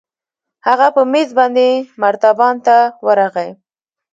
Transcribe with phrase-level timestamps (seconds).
[0.67, 1.67] هغه په مېز باندې
[2.03, 3.49] مرتبان ته ورغى.